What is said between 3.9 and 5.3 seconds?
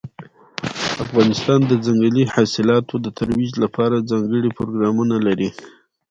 ځانګړي پروګرامونه